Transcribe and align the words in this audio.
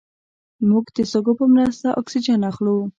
موږ 0.69 0.85
د 0.95 0.97
سږو 1.11 1.33
په 1.39 1.45
مرسته 1.55 1.87
اکسیجن 2.01 2.41
اخلو 2.49 2.75